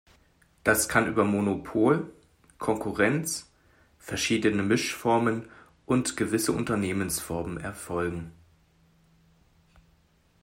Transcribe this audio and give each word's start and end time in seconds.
Das 0.63 0.89
kann 0.89 1.05
über 1.05 1.23
Monopol, 1.25 2.11
Konkurrenz, 2.57 3.51
verschiedene 3.99 4.63
Mischformen 4.63 5.47
und 5.85 6.17
gewisse 6.17 6.53
Unternehmensformen 6.53 7.59
erfolgen. 7.59 8.31